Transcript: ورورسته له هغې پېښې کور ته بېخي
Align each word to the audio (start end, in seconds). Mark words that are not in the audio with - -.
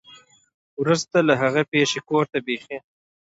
ورورسته 0.79 1.17
له 1.27 1.33
هغې 1.41 1.63
پېښې 1.71 1.99
کور 2.09 2.25
ته 2.31 2.37
بېخي 2.45 2.77